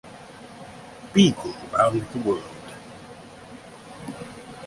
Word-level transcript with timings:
Beagle 1.13 1.53
round 1.73 2.01
the 2.01 2.19
world. 2.21 2.41